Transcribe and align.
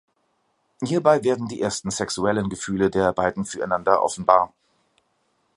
Hierbei 0.83 1.23
werden 1.23 1.47
die 1.47 1.61
ersten 1.61 1.91
sexuellen 1.91 2.49
Gefühle 2.49 2.89
der 2.89 3.13
beiden 3.13 3.45
füreinander 3.45 4.01
offenbar. 4.01 4.51